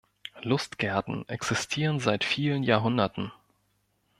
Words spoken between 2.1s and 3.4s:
vielen Jahrhunderten.